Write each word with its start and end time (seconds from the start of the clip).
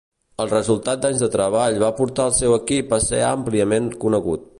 El 0.43 0.47
resultat 0.53 1.03
d'anys 1.03 1.19
de 1.25 1.29
treball 1.35 1.77
va 1.83 1.91
portar 1.99 2.25
al 2.25 2.33
seu 2.39 2.57
equip 2.57 2.97
a 2.99 2.99
ser 3.05 3.21
àmpliament 3.29 3.93
conegut. 4.07 4.49